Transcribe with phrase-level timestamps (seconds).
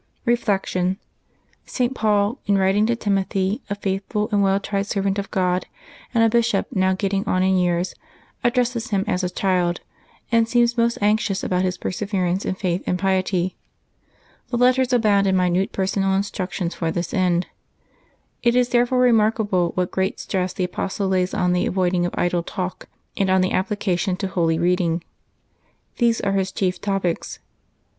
[0.35, 0.97] ''Reflection.—
[1.75, 1.93] St.
[1.93, 5.67] Paul, in writing to Timothy, a faithful and well tried servant of God,
[6.11, 7.93] and a bishop now getting on in years,
[8.43, 9.81] addresses him as a child,
[10.31, 13.55] and seems most anxious about his perseverance in faith and piety.
[14.49, 17.45] The letters abound in minute personal instructions for this end.
[18.41, 22.41] It is therefore remarkable what great stress the Apostle lays on the avoiding of idle
[22.41, 22.87] talk,
[23.17, 25.03] and on the application to holy reading.
[25.97, 27.37] These are his chief topics.